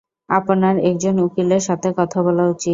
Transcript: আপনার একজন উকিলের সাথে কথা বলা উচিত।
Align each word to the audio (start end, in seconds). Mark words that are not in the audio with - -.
আপনার 0.29 0.75
একজন 0.89 1.15
উকিলের 1.19 1.61
সাথে 1.61 1.89
কথা 1.97 2.19
বলা 2.23 2.43
উচিত। 2.45 2.69